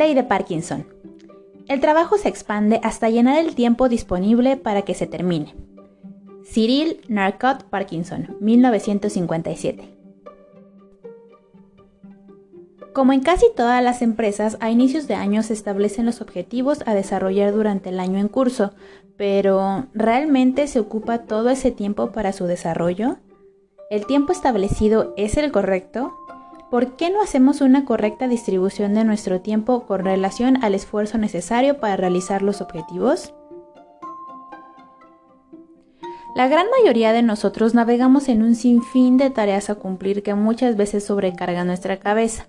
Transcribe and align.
Ley 0.00 0.14
de 0.14 0.24
Parkinson. 0.24 0.86
El 1.68 1.80
trabajo 1.80 2.16
se 2.16 2.30
expande 2.30 2.80
hasta 2.82 3.10
llenar 3.10 3.38
el 3.38 3.54
tiempo 3.54 3.90
disponible 3.90 4.56
para 4.56 4.80
que 4.80 4.94
se 4.94 5.06
termine. 5.06 5.54
Cyril 6.42 7.02
Narcot 7.08 7.64
Parkinson, 7.64 8.34
1957. 8.40 9.90
Como 12.94 13.12
en 13.12 13.20
casi 13.20 13.44
todas 13.54 13.84
las 13.84 14.00
empresas, 14.00 14.56
a 14.60 14.70
inicios 14.70 15.06
de 15.06 15.16
año 15.16 15.42
se 15.42 15.52
establecen 15.52 16.06
los 16.06 16.22
objetivos 16.22 16.82
a 16.86 16.94
desarrollar 16.94 17.52
durante 17.52 17.90
el 17.90 18.00
año 18.00 18.18
en 18.18 18.28
curso, 18.28 18.72
pero 19.18 19.84
¿realmente 19.92 20.66
se 20.66 20.80
ocupa 20.80 21.24
todo 21.24 21.50
ese 21.50 21.72
tiempo 21.72 22.10
para 22.10 22.32
su 22.32 22.46
desarrollo? 22.46 23.18
¿El 23.90 24.06
tiempo 24.06 24.32
establecido 24.32 25.12
es 25.18 25.36
el 25.36 25.52
correcto? 25.52 26.14
¿Por 26.70 26.94
qué 26.94 27.10
no 27.10 27.20
hacemos 27.20 27.62
una 27.62 27.84
correcta 27.84 28.28
distribución 28.28 28.94
de 28.94 29.02
nuestro 29.02 29.40
tiempo 29.40 29.86
con 29.86 30.04
relación 30.04 30.62
al 30.62 30.76
esfuerzo 30.76 31.18
necesario 31.18 31.80
para 31.80 31.96
realizar 31.96 32.42
los 32.42 32.60
objetivos? 32.60 33.34
La 36.36 36.46
gran 36.46 36.66
mayoría 36.70 37.12
de 37.12 37.22
nosotros 37.22 37.74
navegamos 37.74 38.28
en 38.28 38.42
un 38.42 38.54
sinfín 38.54 39.16
de 39.16 39.30
tareas 39.30 39.68
a 39.68 39.74
cumplir 39.74 40.22
que 40.22 40.34
muchas 40.34 40.76
veces 40.76 41.04
sobrecargan 41.04 41.66
nuestra 41.66 41.96
cabeza. 41.98 42.46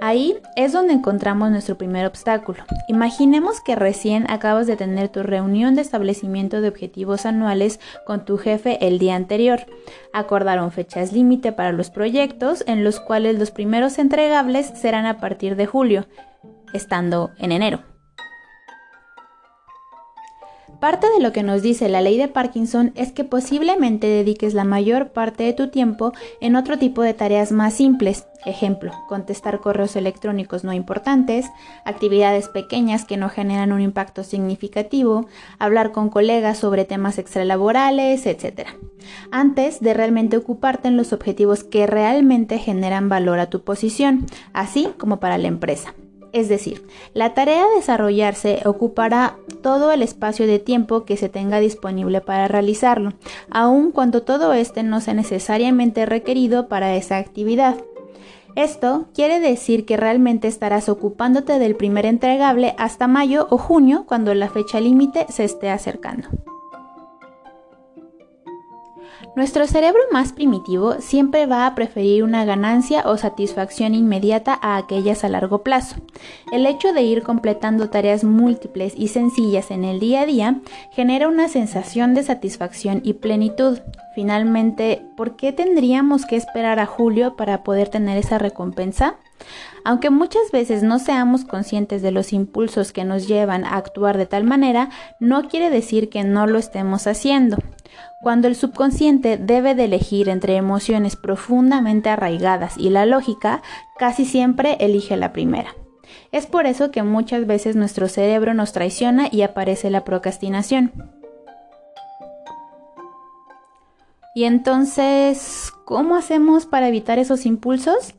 Ahí 0.00 0.38
es 0.56 0.72
donde 0.72 0.94
encontramos 0.94 1.50
nuestro 1.50 1.76
primer 1.76 2.06
obstáculo. 2.06 2.64
Imaginemos 2.88 3.60
que 3.60 3.76
recién 3.76 4.28
acabas 4.30 4.66
de 4.66 4.76
tener 4.76 5.10
tu 5.10 5.22
reunión 5.22 5.74
de 5.74 5.82
establecimiento 5.82 6.60
de 6.60 6.68
objetivos 6.68 7.26
anuales 7.26 7.78
con 8.06 8.24
tu 8.24 8.38
jefe 8.38 8.84
el 8.86 8.98
día 8.98 9.16
anterior. 9.16 9.60
Acordaron 10.14 10.72
fechas 10.72 11.12
límite 11.12 11.52
para 11.52 11.72
los 11.72 11.90
proyectos 11.90 12.64
en 12.66 12.84
los 12.84 13.00
cuales 13.00 13.38
los 13.38 13.50
primeros 13.50 13.98
entregables 13.98 14.72
serán 14.74 15.04
a 15.04 15.18
partir 15.18 15.56
de 15.56 15.66
julio, 15.66 16.06
estando 16.72 17.30
en 17.38 17.52
enero. 17.52 17.89
Parte 20.80 21.06
de 21.10 21.20
lo 21.20 21.30
que 21.32 21.42
nos 21.42 21.60
dice 21.60 21.90
la 21.90 22.00
ley 22.00 22.16
de 22.16 22.28
Parkinson 22.28 22.92
es 22.94 23.12
que 23.12 23.22
posiblemente 23.22 24.06
dediques 24.06 24.54
la 24.54 24.64
mayor 24.64 25.10
parte 25.10 25.44
de 25.44 25.52
tu 25.52 25.68
tiempo 25.68 26.14
en 26.40 26.56
otro 26.56 26.78
tipo 26.78 27.02
de 27.02 27.12
tareas 27.12 27.52
más 27.52 27.74
simples, 27.74 28.26
ejemplo, 28.46 28.92
contestar 29.06 29.60
correos 29.60 29.94
electrónicos 29.96 30.64
no 30.64 30.72
importantes, 30.72 31.44
actividades 31.84 32.48
pequeñas 32.48 33.04
que 33.04 33.18
no 33.18 33.28
generan 33.28 33.72
un 33.72 33.82
impacto 33.82 34.24
significativo, 34.24 35.26
hablar 35.58 35.92
con 35.92 36.08
colegas 36.08 36.56
sobre 36.56 36.86
temas 36.86 37.18
extralaborales, 37.18 38.24
etc. 38.24 38.68
Antes 39.30 39.80
de 39.80 39.92
realmente 39.92 40.38
ocuparte 40.38 40.88
en 40.88 40.96
los 40.96 41.12
objetivos 41.12 41.62
que 41.62 41.86
realmente 41.86 42.58
generan 42.58 43.10
valor 43.10 43.38
a 43.38 43.50
tu 43.50 43.64
posición, 43.64 44.24
así 44.54 44.88
como 44.96 45.20
para 45.20 45.36
la 45.36 45.48
empresa. 45.48 45.94
Es 46.32 46.48
decir, 46.48 46.86
la 47.12 47.34
tarea 47.34 47.66
de 47.66 47.76
desarrollarse 47.76 48.62
ocupará 48.64 49.36
todo 49.62 49.90
el 49.92 50.02
espacio 50.02 50.46
de 50.46 50.58
tiempo 50.58 51.04
que 51.04 51.16
se 51.16 51.28
tenga 51.28 51.58
disponible 51.60 52.20
para 52.20 52.48
realizarlo, 52.48 53.14
aun 53.50 53.90
cuando 53.90 54.22
todo 54.22 54.52
este 54.52 54.82
no 54.82 55.00
sea 55.00 55.14
necesariamente 55.14 56.06
requerido 56.06 56.68
para 56.68 56.94
esa 56.94 57.18
actividad. 57.18 57.76
Esto 58.56 59.06
quiere 59.14 59.40
decir 59.40 59.84
que 59.86 59.96
realmente 59.96 60.48
estarás 60.48 60.88
ocupándote 60.88 61.58
del 61.58 61.76
primer 61.76 62.06
entregable 62.06 62.74
hasta 62.78 63.06
mayo 63.06 63.46
o 63.50 63.58
junio 63.58 64.04
cuando 64.06 64.34
la 64.34 64.48
fecha 64.48 64.80
límite 64.80 65.26
se 65.28 65.44
esté 65.44 65.70
acercando. 65.70 66.28
Nuestro 69.36 69.66
cerebro 69.66 70.00
más 70.12 70.32
primitivo 70.32 70.94
siempre 71.00 71.46
va 71.46 71.66
a 71.66 71.74
preferir 71.74 72.24
una 72.24 72.44
ganancia 72.44 73.02
o 73.06 73.16
satisfacción 73.16 73.94
inmediata 73.94 74.58
a 74.60 74.76
aquellas 74.76 75.24
a 75.24 75.28
largo 75.28 75.62
plazo. 75.62 75.96
El 76.52 76.66
hecho 76.66 76.92
de 76.92 77.02
ir 77.02 77.22
completando 77.22 77.90
tareas 77.90 78.24
múltiples 78.24 78.94
y 78.96 79.08
sencillas 79.08 79.70
en 79.70 79.84
el 79.84 80.00
día 80.00 80.22
a 80.22 80.26
día 80.26 80.60
genera 80.90 81.28
una 81.28 81.48
sensación 81.48 82.14
de 82.14 82.22
satisfacción 82.22 83.00
y 83.04 83.14
plenitud. 83.14 83.78
Finalmente, 84.14 85.02
¿por 85.16 85.36
qué 85.36 85.52
tendríamos 85.52 86.26
que 86.26 86.36
esperar 86.36 86.78
a 86.78 86.86
julio 86.86 87.36
para 87.36 87.62
poder 87.62 87.88
tener 87.88 88.18
esa 88.18 88.38
recompensa? 88.38 89.16
Aunque 89.84 90.10
muchas 90.10 90.50
veces 90.52 90.82
no 90.82 90.98
seamos 90.98 91.44
conscientes 91.44 92.02
de 92.02 92.10
los 92.10 92.32
impulsos 92.32 92.92
que 92.92 93.04
nos 93.04 93.26
llevan 93.26 93.64
a 93.64 93.76
actuar 93.76 94.18
de 94.18 94.26
tal 94.26 94.44
manera, 94.44 94.90
no 95.18 95.48
quiere 95.48 95.70
decir 95.70 96.10
que 96.10 96.24
no 96.24 96.46
lo 96.46 96.58
estemos 96.58 97.06
haciendo. 97.06 97.56
Cuando 98.22 98.48
el 98.48 98.56
subconsciente 98.56 99.38
debe 99.38 99.74
de 99.74 99.84
elegir 99.84 100.28
entre 100.28 100.56
emociones 100.56 101.16
profundamente 101.16 102.10
arraigadas 102.10 102.76
y 102.76 102.90
la 102.90 103.06
lógica, 103.06 103.62
casi 103.98 104.26
siempre 104.26 104.76
elige 104.80 105.16
la 105.16 105.32
primera. 105.32 105.74
Es 106.32 106.46
por 106.46 106.66
eso 106.66 106.90
que 106.90 107.02
muchas 107.02 107.46
veces 107.46 107.76
nuestro 107.76 108.08
cerebro 108.08 108.52
nos 108.52 108.72
traiciona 108.72 109.28
y 109.30 109.42
aparece 109.42 109.90
la 109.90 110.04
procrastinación. 110.04 110.92
Y 114.34 114.44
entonces, 114.44 115.72
¿cómo 115.84 116.14
hacemos 116.14 116.66
para 116.66 116.88
evitar 116.88 117.18
esos 117.18 117.46
impulsos? 117.46 118.14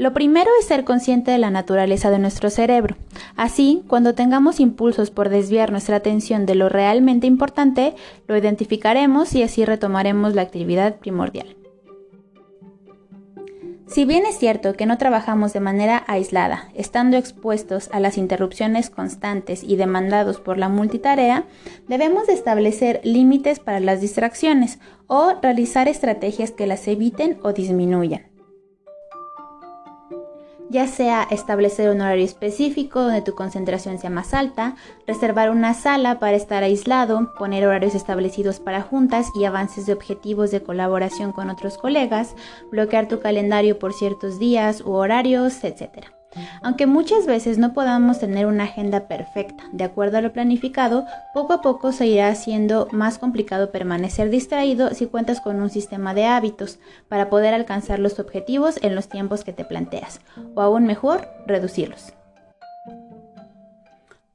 Lo 0.00 0.14
primero 0.14 0.48
es 0.58 0.66
ser 0.66 0.84
consciente 0.84 1.30
de 1.30 1.36
la 1.36 1.50
naturaleza 1.50 2.10
de 2.10 2.18
nuestro 2.18 2.48
cerebro. 2.48 2.96
Así, 3.36 3.84
cuando 3.86 4.14
tengamos 4.14 4.58
impulsos 4.58 5.10
por 5.10 5.28
desviar 5.28 5.72
nuestra 5.72 5.96
atención 5.96 6.46
de 6.46 6.54
lo 6.54 6.70
realmente 6.70 7.26
importante, 7.26 7.94
lo 8.26 8.34
identificaremos 8.34 9.34
y 9.34 9.42
así 9.42 9.66
retomaremos 9.66 10.34
la 10.34 10.40
actividad 10.40 10.96
primordial. 10.96 11.54
Si 13.88 14.06
bien 14.06 14.24
es 14.24 14.38
cierto 14.38 14.72
que 14.72 14.86
no 14.86 14.96
trabajamos 14.96 15.52
de 15.52 15.60
manera 15.60 16.02
aislada, 16.06 16.70
estando 16.74 17.18
expuestos 17.18 17.90
a 17.92 18.00
las 18.00 18.16
interrupciones 18.16 18.88
constantes 18.88 19.62
y 19.62 19.76
demandados 19.76 20.40
por 20.40 20.56
la 20.56 20.70
multitarea, 20.70 21.44
debemos 21.88 22.30
establecer 22.30 23.02
límites 23.04 23.58
para 23.58 23.80
las 23.80 24.00
distracciones 24.00 24.78
o 25.08 25.34
realizar 25.42 25.88
estrategias 25.88 26.52
que 26.52 26.66
las 26.66 26.88
eviten 26.88 27.38
o 27.42 27.52
disminuyan 27.52 28.29
ya 30.70 30.86
sea 30.86 31.26
establecer 31.30 31.90
un 31.90 32.00
horario 32.00 32.24
específico 32.24 33.02
donde 33.02 33.22
tu 33.22 33.34
concentración 33.34 33.98
sea 33.98 34.08
más 34.08 34.32
alta, 34.32 34.76
reservar 35.06 35.50
una 35.50 35.74
sala 35.74 36.20
para 36.20 36.36
estar 36.36 36.62
aislado, 36.62 37.34
poner 37.36 37.66
horarios 37.66 37.96
establecidos 37.96 38.60
para 38.60 38.80
juntas 38.80 39.26
y 39.34 39.44
avances 39.44 39.86
de 39.86 39.92
objetivos 39.92 40.52
de 40.52 40.62
colaboración 40.62 41.32
con 41.32 41.50
otros 41.50 41.76
colegas, 41.76 42.36
bloquear 42.70 43.08
tu 43.08 43.18
calendario 43.20 43.78
por 43.78 43.92
ciertos 43.92 44.38
días 44.38 44.80
u 44.80 44.92
horarios, 44.92 45.64
etc. 45.64 46.19
Aunque 46.62 46.86
muchas 46.86 47.26
veces 47.26 47.58
no 47.58 47.72
podamos 47.72 48.18
tener 48.18 48.46
una 48.46 48.64
agenda 48.64 49.08
perfecta 49.08 49.64
de 49.72 49.84
acuerdo 49.84 50.18
a 50.18 50.20
lo 50.20 50.32
planificado, 50.32 51.06
poco 51.34 51.52
a 51.54 51.62
poco 51.62 51.92
se 51.92 52.06
irá 52.06 52.28
haciendo 52.28 52.88
más 52.92 53.18
complicado 53.18 53.70
permanecer 53.70 54.30
distraído 54.30 54.94
si 54.94 55.06
cuentas 55.06 55.40
con 55.40 55.60
un 55.60 55.70
sistema 55.70 56.14
de 56.14 56.26
hábitos 56.26 56.78
para 57.08 57.30
poder 57.30 57.54
alcanzar 57.54 57.98
los 57.98 58.18
objetivos 58.18 58.78
en 58.82 58.94
los 58.94 59.08
tiempos 59.08 59.44
que 59.44 59.52
te 59.52 59.64
planteas, 59.64 60.20
o 60.54 60.62
aún 60.62 60.84
mejor, 60.84 61.28
reducirlos. 61.46 62.12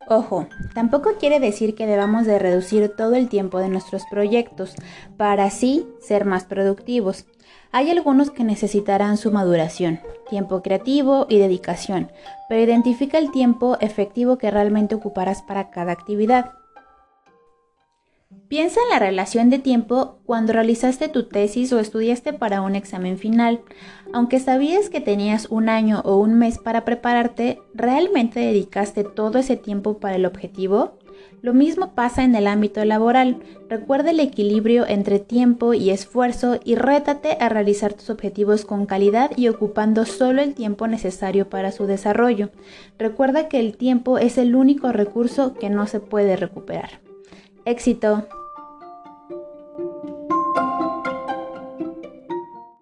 Ojo, 0.07 0.47
tampoco 0.75 1.13
quiere 1.19 1.39
decir 1.39 1.73
que 1.73 1.87
debamos 1.87 2.27
de 2.27 2.37
reducir 2.37 2.89
todo 2.95 3.15
el 3.15 3.27
tiempo 3.27 3.57
de 3.59 3.69
nuestros 3.69 4.03
proyectos 4.05 4.75
para 5.17 5.45
así 5.45 5.87
ser 5.99 6.25
más 6.25 6.45
productivos. 6.45 7.25
Hay 7.71 7.89
algunos 7.89 8.29
que 8.29 8.43
necesitarán 8.43 9.17
su 9.17 9.31
maduración, 9.31 9.99
tiempo 10.29 10.61
creativo 10.61 11.25
y 11.27 11.39
dedicación, 11.39 12.11
pero 12.47 12.61
identifica 12.61 13.17
el 13.17 13.31
tiempo 13.31 13.77
efectivo 13.81 14.37
que 14.37 14.51
realmente 14.51 14.93
ocuparás 14.93 15.41
para 15.41 15.71
cada 15.71 15.91
actividad. 15.91 16.51
Piensa 18.47 18.79
en 18.83 18.89
la 18.91 18.99
relación 18.99 19.49
de 19.49 19.57
tiempo 19.57 20.19
cuando 20.23 20.53
realizaste 20.53 21.07
tu 21.07 21.23
tesis 21.23 21.73
o 21.73 21.79
estudiaste 21.79 22.31
para 22.31 22.61
un 22.61 22.75
examen 22.75 23.17
final. 23.17 23.61
Aunque 24.13 24.39
sabías 24.39 24.89
que 24.89 25.01
tenías 25.01 25.47
un 25.49 25.67
año 25.67 26.01
o 26.05 26.17
un 26.17 26.35
mes 26.35 26.59
para 26.59 26.85
prepararte, 26.85 27.59
¿realmente 27.73 28.39
dedicaste 28.39 29.03
todo 29.03 29.39
ese 29.39 29.57
tiempo 29.57 29.97
para 29.97 30.17
el 30.17 30.27
objetivo? 30.27 30.99
Lo 31.41 31.55
mismo 31.55 31.95
pasa 31.95 32.23
en 32.23 32.35
el 32.35 32.45
ámbito 32.45 32.85
laboral. 32.85 33.41
Recuerda 33.67 34.11
el 34.11 34.19
equilibrio 34.19 34.85
entre 34.87 35.17
tiempo 35.17 35.73
y 35.73 35.89
esfuerzo 35.89 36.59
y 36.63 36.75
rétate 36.75 37.37
a 37.39 37.49
realizar 37.49 37.93
tus 37.93 38.11
objetivos 38.11 38.63
con 38.63 38.85
calidad 38.85 39.31
y 39.35 39.47
ocupando 39.47 40.05
solo 40.05 40.43
el 40.43 40.53
tiempo 40.53 40.87
necesario 40.87 41.49
para 41.49 41.71
su 41.71 41.87
desarrollo. 41.87 42.51
Recuerda 42.99 43.47
que 43.47 43.59
el 43.59 43.75
tiempo 43.75 44.19
es 44.19 44.37
el 44.37 44.55
único 44.55 44.91
recurso 44.91 45.55
que 45.55 45.71
no 45.71 45.87
se 45.87 45.99
puede 45.99 46.35
recuperar. 46.35 46.99
Éxito. 47.65 48.21